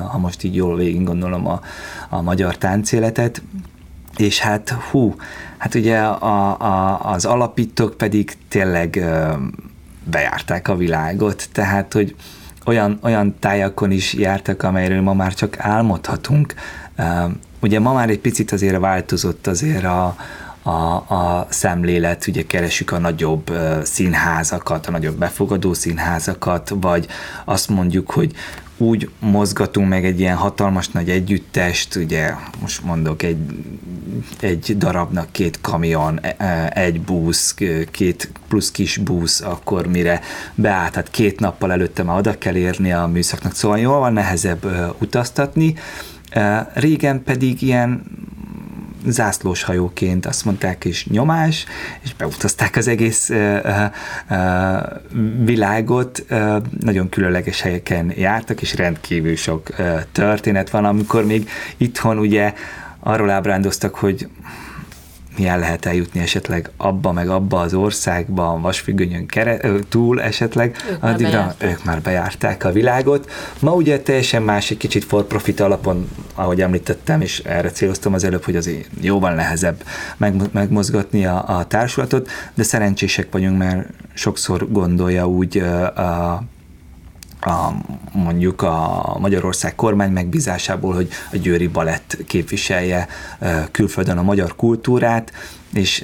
[0.00, 1.60] ha most így jól végig gondolom a,
[2.08, 3.42] a magyar táncéletet,
[4.16, 5.14] és hát hú,
[5.58, 9.32] hát ugye a, a, az alapítók pedig tényleg uh,
[10.04, 12.16] bejárták a világot, tehát hogy
[12.64, 16.54] olyan, olyan tájakon is jártak, amelyről ma már csak álmodhatunk.
[16.98, 20.16] Uh, ugye ma már egy picit azért változott azért a,
[20.62, 20.70] a,
[21.14, 27.06] a szemlélet, ugye keresünk a nagyobb színházakat, a nagyobb befogadó színházakat, vagy
[27.44, 28.34] azt mondjuk, hogy
[28.76, 33.38] úgy mozgatunk meg egy ilyen hatalmas nagy együttest, ugye most mondok egy,
[34.40, 37.54] egy darabnak két kamion, e, e, egy busz,
[37.90, 40.20] két plusz kis busz, akkor mire
[40.54, 44.94] beállt, hát két nappal előtte már oda kell érni a műszaknak, szóval jól van nehezebb
[45.00, 45.74] utaztatni,
[46.74, 48.02] Régen pedig ilyen
[49.06, 51.64] zászlós hajóként azt mondták is nyomás,
[52.00, 53.58] és beutazták az egész uh,
[54.30, 54.36] uh,
[55.44, 62.18] világot, uh, nagyon különleges helyeken jártak, és rendkívül sok uh, történet van, amikor még itthon
[62.18, 62.54] ugye
[63.00, 64.28] arról ábrándoztak, hogy
[65.36, 71.02] milyen lehet eljutni esetleg abba meg abba az országba, a vasfüggönyön kere, túl esetleg, ők
[71.02, 73.30] addigra már ők már bejárták a világot.
[73.60, 78.24] Ma ugye teljesen más, egy kicsit for profit alapon, ahogy említettem, és erre céloztam az
[78.24, 79.84] előbb, hogy azért jóval nehezebb
[80.52, 86.42] megmozgatni a, a társulatot, de szerencsések vagyunk, mert sokszor gondolja úgy a a,
[88.12, 93.08] mondjuk a Magyarország kormány megbízásából, hogy a Győri Balett képviselje
[93.70, 95.32] külföldön a magyar kultúrát,
[95.72, 96.02] és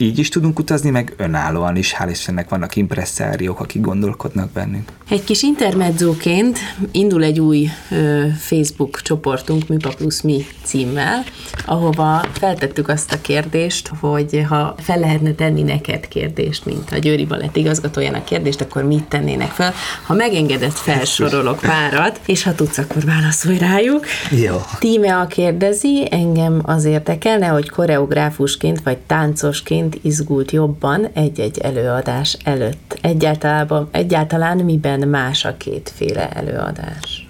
[0.00, 4.92] így is tudunk utazni, meg önállóan is, hál' Istennek vannak impresszáriók, akik gondolkodnak bennünk.
[5.08, 6.58] Egy kis intermedzóként
[6.90, 11.24] indul egy új ö, Facebook csoportunk, Műpa plusz Mi címmel,
[11.66, 17.26] ahova feltettük azt a kérdést, hogy ha fel lehetne tenni neked kérdést, mint a Győri
[17.26, 19.72] Balett igazgatójának kérdést, akkor mit tennének fel?
[20.06, 24.06] Ha megengedett, felsorolok párat, és ha tudsz, akkor válaszolj rájuk.
[24.30, 24.56] Jó.
[24.78, 32.98] Tímea kérdezi, engem az érdekelne, hogy koreográfusként vagy táncosként izgult jobban egy-egy előadás előtt.
[33.00, 37.28] Egyáltalán, egyáltalán miben más a kétféle előadás?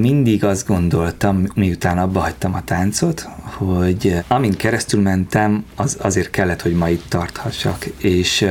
[0.00, 6.62] mindig azt gondoltam, miután abba hagytam a táncot, hogy amint keresztül mentem, az azért kellett,
[6.62, 8.46] hogy ma itt tarthassak, és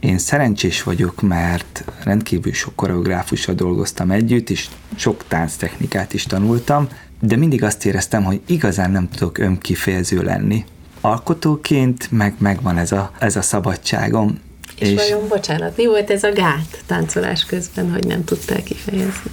[0.00, 6.88] én szerencsés vagyok, mert rendkívül sok koreográfussal dolgoztam együtt, és sok tánctechnikát is tanultam,
[7.20, 10.64] de mindig azt éreztem, hogy igazán nem tudok önkifejező lenni.
[11.04, 14.38] Alkotóként meg megvan ez a, ez a szabadságom.
[14.78, 19.30] És, és vajon, bocsánat, mi volt ez a gát táncolás közben, hogy nem tudtál kifejezni?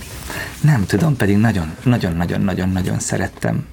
[0.61, 3.65] Nem tudom, pedig nagyon-nagyon-nagyon-nagyon szerettem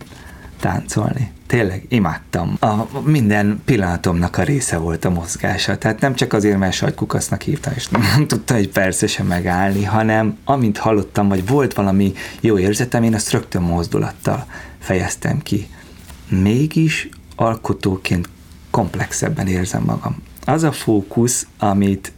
[0.61, 1.33] táncolni.
[1.47, 2.57] Tényleg imádtam.
[2.61, 5.79] A minden pillanatomnak a része volt a mozgása.
[5.79, 10.39] Tehát nem csak azért, mert sajtkukasznak hívtam, és nem tudtam egy persze sem megállni, hanem
[10.45, 14.47] amint hallottam, vagy volt valami jó érzetem, én azt rögtön mozdulattal
[14.79, 15.69] fejeztem ki.
[16.29, 17.09] Mégis
[17.39, 18.29] alkotóként
[18.71, 20.23] komplexebben érzem magam.
[20.45, 22.13] Az a fókusz, amit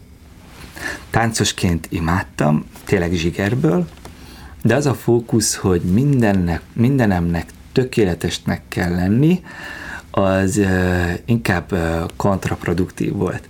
[1.11, 3.88] táncosként imádtam, tényleg zsigerből,
[4.62, 9.42] de az a fókusz, hogy mindennek, mindenemnek tökéletesnek kell lenni,
[10.11, 13.48] az uh, inkább uh, kontraproduktív volt.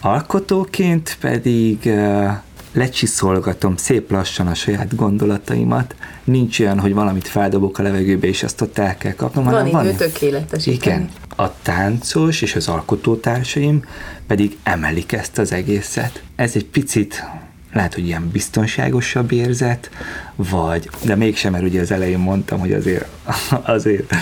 [0.00, 2.30] Alkotóként pedig uh,
[2.72, 5.94] lecsiszolgatom szép lassan a saját gondolataimat.
[6.24, 9.44] Nincs olyan, hogy valamit feldobok a levegőbe, és azt ott el kell kapnom.
[9.44, 10.66] Van idő van, tökéletes.
[10.66, 11.08] Igen.
[11.36, 13.84] A táncos és az alkotótársaim
[14.26, 16.22] pedig emelik ezt az egészet.
[16.36, 17.24] Ez egy picit
[17.72, 19.90] lehet, hogy ilyen biztonságosabb érzet,
[20.36, 23.06] vagy, de mégsem, mert ugye az elején mondtam, hogy azért,
[23.62, 24.14] azért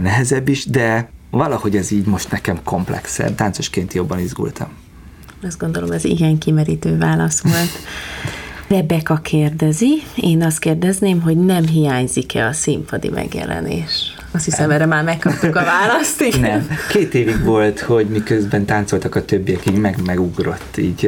[0.00, 4.68] nehezebb is, de valahogy ez így most nekem komplexebb, táncosként jobban izgultam.
[5.46, 7.70] Azt gondolom, ez igen kimerítő válasz volt.
[8.68, 14.14] Rebeka kérdezi, én azt kérdezném, hogy nem hiányzik-e a színpadi megjelenés?
[14.30, 16.20] Azt hiszem, erre már megkaptuk a választ.
[16.20, 16.40] Igen.
[16.40, 16.68] Nem.
[16.88, 21.06] Két évig volt, hogy miközben táncoltak a többiek, így meg megugrott így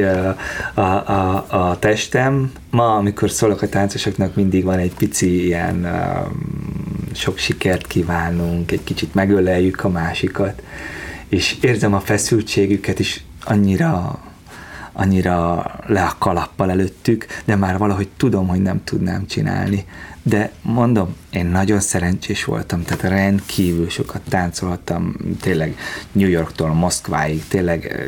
[0.73, 2.51] a, a, a testem.
[2.69, 5.87] Ma, amikor szólok a táncosoknak, mindig van egy pici ilyen
[7.13, 10.61] sok sikert kívánunk, egy kicsit megöleljük a másikat,
[11.29, 14.19] és érzem a feszültségüket is annyira
[14.97, 19.85] annyira le a kalappal előttük, de már valahogy tudom, hogy nem tudnám csinálni.
[20.23, 25.77] De mondom, én nagyon szerencsés voltam, tehát rendkívül sokat táncolhattam, tényleg
[26.11, 28.07] New Yorktól Moszkváig, tényleg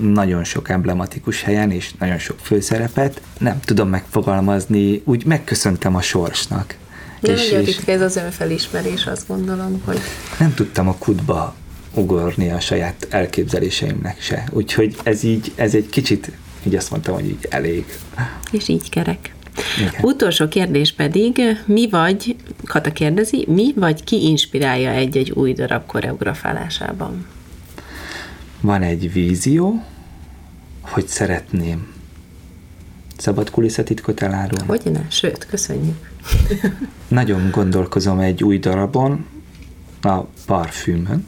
[0.00, 3.20] nagyon sok emblematikus helyen, és nagyon sok főszerepet.
[3.38, 6.76] Nem tudom megfogalmazni, úgy megköszöntem a sorsnak.
[7.20, 10.00] Nem és, és ez az önfelismerés, azt gondolom, hogy...
[10.38, 11.54] Nem tudtam a kutba
[11.94, 14.44] ugorni a saját elképzeléseimnek se.
[14.52, 16.30] Úgyhogy ez így, ez egy kicsit,
[16.66, 17.84] így azt mondtam, hogy így elég.
[18.50, 19.34] És így kerek.
[19.78, 19.92] Igen.
[20.02, 27.26] Utolsó kérdés pedig, mi vagy, Kata kérdezi, mi vagy ki inspirálja egy-egy új darab koreografálásában?
[28.60, 29.82] Van egy vízió,
[30.80, 31.92] hogy szeretném
[33.16, 34.66] szabad kulisszatitkot elárulni.
[34.66, 35.00] Hogy ne?
[35.08, 36.10] Sőt, köszönjük.
[37.08, 39.26] Nagyon gondolkozom egy új darabon,
[40.02, 41.26] a parfümön,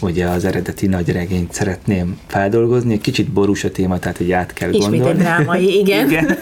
[0.00, 4.52] ugye az eredeti nagy regényt szeretném feldolgozni, egy kicsit borús a téma, tehát hogy át
[4.52, 5.20] kell Ismét gondolni.
[5.20, 6.08] Ismét egy drámai, igen.
[6.10, 6.38] igen.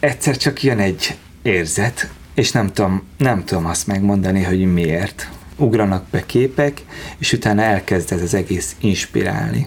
[0.00, 5.28] Egyszer csak jön egy érzet, és nem tudom, nem tudom azt megmondani, hogy miért.
[5.56, 6.82] Ugranak be képek,
[7.18, 9.66] és utána elkezd ez az egész inspirálni.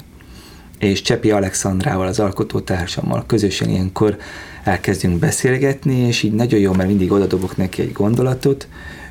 [0.79, 4.17] És Csepi Alexandrával, az alkotótársammal közösen ilyenkor
[4.63, 8.67] elkezdünk beszélgetni, és így nagyon jó, mert mindig odadobok neki egy gondolatot,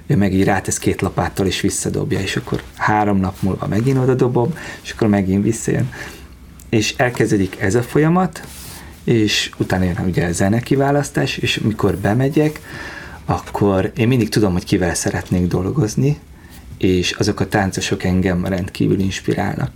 [0.08, 4.14] ő meg így rátesz két lapáttal, és visszadobja, és akkor három nap múlva megint oda
[4.14, 5.90] dobom, és akkor megint visszajön.
[6.68, 8.42] És elkezdődik ez a folyamat,
[9.04, 12.60] és utána jön ugye a zene kiválasztás, és mikor bemegyek,
[13.24, 16.18] akkor én mindig tudom, hogy kivel szeretnék dolgozni,
[16.78, 19.70] és azok a táncosok engem rendkívül inspirálnak.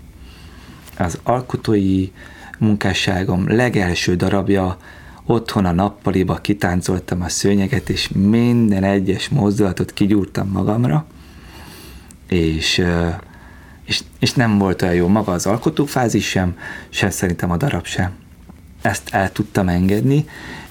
[0.98, 2.08] Az alkotói
[2.58, 4.76] munkásságom legelső darabja
[5.26, 11.06] Otthon a nappaliba kitáncoltam a szőnyeget, és minden egyes mozdulatot kigyúrtam magamra,
[12.28, 12.84] és,
[13.84, 16.56] és, és nem volt olyan jó maga az alkotófázis sem,
[16.88, 18.10] sem szerintem a darab sem.
[18.82, 20.24] Ezt el tudtam engedni,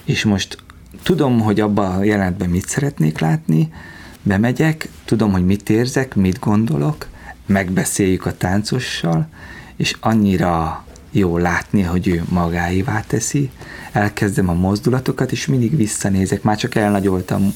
[0.04, 0.58] és most
[1.04, 3.74] tudom, hogy abban a jelentben mit szeretnék látni,
[4.22, 7.08] bemegyek, tudom, hogy mit érzek, mit gondolok,
[7.46, 9.28] megbeszéljük a táncossal,
[9.76, 13.50] és annyira jó látni, hogy ő magáévá teszi,
[13.92, 17.56] elkezdem a mozdulatokat, és mindig visszanézek, már csak elnagyoltam,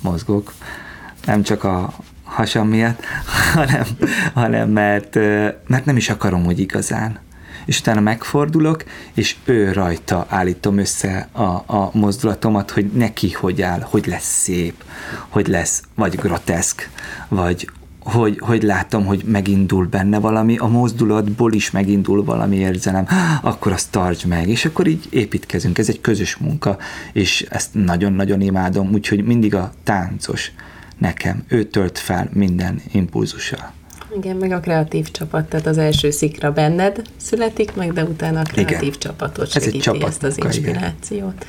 [0.00, 0.52] mozgok,
[1.24, 1.94] nem csak a
[2.24, 3.04] hasam miatt,
[3.54, 3.84] hanem,
[4.34, 5.14] hanem mert,
[5.66, 7.18] mert nem is akarom, hogy igazán.
[7.64, 8.84] És utána megfordulok,
[9.14, 14.84] és ő rajta állítom össze a, a mozdulatomat, hogy neki hogy áll, hogy lesz szép,
[15.28, 16.90] hogy lesz vagy groteszk,
[17.28, 17.70] vagy
[18.06, 23.06] hogy, hogy látom, hogy megindul benne valami, a mozdulatból is megindul valami érzelem,
[23.42, 25.78] akkor azt tartsd meg, és akkor így építkezünk.
[25.78, 26.78] Ez egy közös munka,
[27.12, 30.52] és ezt nagyon-nagyon imádom, úgyhogy mindig a táncos
[30.98, 33.72] nekem, ő tölt fel minden impulzussal.
[34.16, 38.42] Igen, meg a kreatív csapat, tehát az első szikra benned születik meg, de utána a
[38.42, 38.98] kreatív Igen.
[38.98, 41.34] csapatot segíti Ez csapat ezt az inspirációt.
[41.34, 41.48] Igen.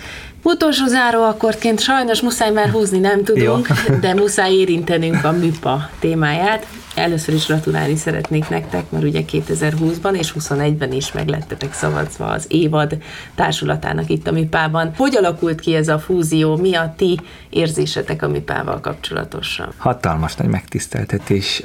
[0.49, 3.95] Utolsó záró akkordként sajnos muszáj már húzni nem tudunk, Jó.
[3.95, 6.67] de muszáj érintenünk a MIPA témáját.
[6.95, 12.97] Először is gratulálni szeretnék nektek, mert ugye 2020-ban és 21-ben is meglettetek szavazva az évad
[13.35, 14.91] társulatának itt a MIPA-ban.
[14.97, 16.57] Hogy alakult ki ez a fúzió?
[16.57, 17.19] Mi a ti
[17.49, 19.73] érzésetek a MIPA-val kapcsolatosan?
[19.77, 21.63] Hatalmas nagy megtiszteltetés.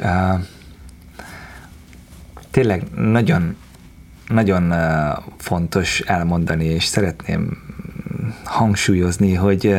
[2.50, 3.56] Tényleg nagyon
[4.28, 4.74] nagyon
[5.38, 7.71] fontos elmondani, és szeretném
[8.44, 9.74] hangsúlyozni, hogy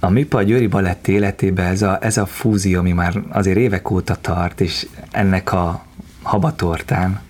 [0.00, 4.16] a MIPA Győri Balett életében ez a, ez a fúzió, ami már azért évek óta
[4.20, 5.84] tart, és ennek a
[6.22, 7.20] habatortán,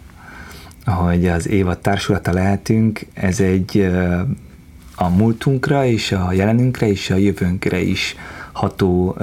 [0.86, 3.90] hogy az évad társulata lehetünk, ez egy
[4.94, 8.16] a múltunkra és a jelenünkre és a jövőnkre is
[8.52, 9.16] ható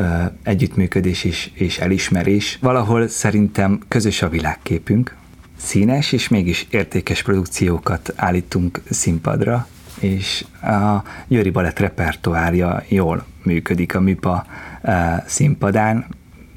[0.44, 2.58] együttműködés és, és elismerés.
[2.62, 5.16] Valahol szerintem közös a világképünk,
[5.58, 9.68] színes és mégis értékes produkciókat állítunk színpadra,
[10.00, 14.46] és a Győri Balett repertoárja jól működik a MIPA
[14.82, 16.06] e, színpadán.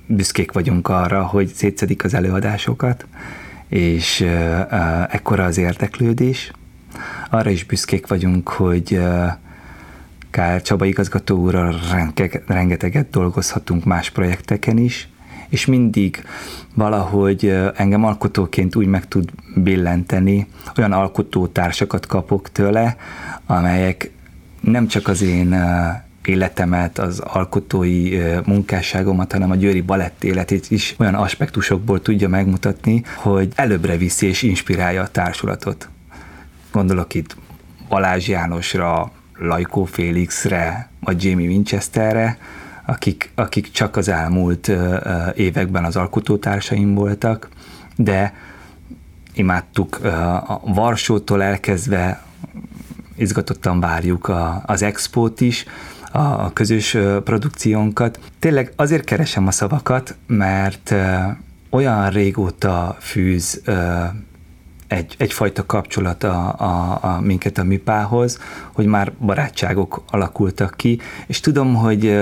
[0.07, 3.07] Büszkék vagyunk arra, hogy szétszedik az előadásokat,
[3.68, 6.53] és e, e, ekkora az érdeklődés.
[7.30, 9.01] Arra is büszkék vagyunk, hogy
[10.30, 11.80] Kár Csaba igazgató úrral
[12.47, 15.09] rengeteget dolgozhatunk más projekteken is,
[15.53, 16.24] és mindig
[16.74, 20.46] valahogy engem alkotóként úgy meg tud billenteni,
[20.78, 22.96] olyan alkotótársakat kapok tőle,
[23.46, 24.11] amelyek
[24.61, 25.57] nem csak az én
[26.24, 33.53] életemet, az alkotói munkásságomat, hanem a Győri balett életét is olyan aspektusokból tudja megmutatni, hogy
[33.55, 35.88] előbbre viszi és inspirálja a társulatot.
[36.72, 37.36] Gondolok itt
[37.88, 42.38] Balázs Jánosra, Lajkó Félixre, vagy Jamie Winchesterre,
[42.93, 44.72] akik, akik csak az elmúlt
[45.34, 47.49] években az alkotótársaim voltak,
[47.97, 48.34] de
[49.34, 50.05] imádtuk
[50.47, 52.22] a Varsótól elkezdve,
[53.16, 55.64] izgatottan várjuk a, az expót is,
[56.12, 58.18] a, a közös produkciónkat.
[58.38, 60.95] Tényleg azért keresem a szavakat, mert
[61.70, 63.62] olyan régóta fűz
[64.86, 68.38] egy, egyfajta kapcsolat a, a, a minket a mipához,
[68.72, 72.20] hogy már barátságok alakultak ki, és tudom, hogy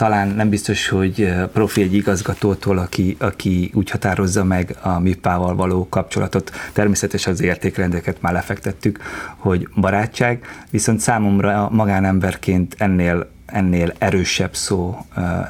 [0.00, 5.88] talán nem biztos, hogy profi egy igazgatótól, aki, aki úgy határozza meg a MIPÁ-val való
[5.88, 6.50] kapcsolatot.
[6.72, 8.98] Természetesen az értékrendeket már lefektettük,
[9.36, 14.98] hogy barátság, viszont számomra magánemberként ennél ennél erősebb szó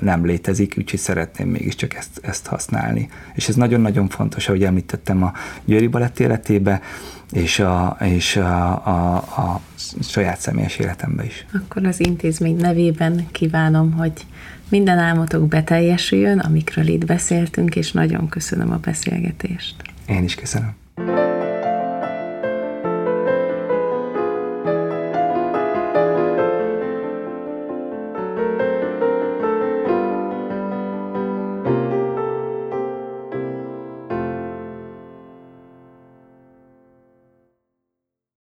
[0.00, 3.08] nem létezik, úgyhogy szeretném mégiscsak ezt, ezt használni.
[3.34, 5.32] És ez nagyon-nagyon fontos, ahogy említettem a
[5.64, 6.80] Győri Balett életébe,
[7.32, 9.60] és a, és a, a, a
[10.02, 11.46] saját személyes életemben is.
[11.52, 14.12] Akkor az intézmény nevében kívánom, hogy
[14.68, 19.74] minden álmotok beteljesüljön, amikről itt beszéltünk, és nagyon köszönöm a beszélgetést.
[20.06, 20.79] Én is köszönöm.